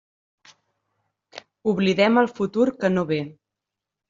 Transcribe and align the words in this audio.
Oblidem 1.73 2.17
el 2.23 2.31
futur 2.39 2.67
que 2.81 2.93
no 2.97 3.05
ve. 3.15 3.21